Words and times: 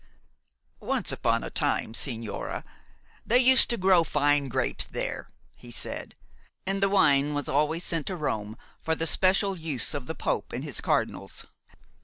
"Once 0.79 1.11
upon 1.11 1.43
a 1.43 1.51
time, 1.51 1.93
sigñora, 1.93 2.63
they 3.23 3.37
used 3.37 3.69
to 3.69 3.77
grow 3.77 4.03
fine 4.03 4.47
grapes 4.47 4.83
there," 4.83 5.29
he 5.53 5.69
said, 5.69 6.15
"and 6.65 6.81
the 6.81 6.89
wine 6.89 7.35
was 7.35 7.47
always 7.47 7.83
sent 7.83 8.07
to 8.07 8.15
Rome 8.15 8.57
for 8.81 8.95
the 8.95 9.05
special 9.05 9.55
use 9.55 9.93
of 9.93 10.07
the 10.07 10.15
Pope 10.15 10.53
and 10.53 10.63
his 10.63 10.81
cardinals. 10.81 11.45